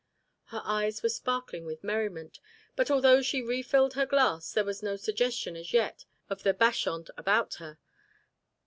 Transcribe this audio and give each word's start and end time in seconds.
Her 0.45 0.63
eyes 0.65 1.03
were 1.03 1.09
sparkling 1.09 1.63
with 1.63 1.83
merriment; 1.83 2.39
but 2.75 2.89
although 2.89 3.21
she 3.21 3.43
refilled 3.43 3.93
her 3.93 4.07
glass, 4.07 4.51
there 4.51 4.65
was 4.65 4.81
no 4.81 4.95
suggestion 4.95 5.55
as 5.55 5.73
yet 5.73 6.05
of 6.27 6.41
the 6.41 6.55
bacchante 6.55 7.11
about 7.17 7.53
her. 7.61 7.77